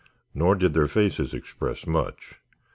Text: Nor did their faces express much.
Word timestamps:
Nor 0.33 0.55
did 0.55 0.73
their 0.73 0.87
faces 0.87 1.31
express 1.31 1.85
much. 1.85 2.33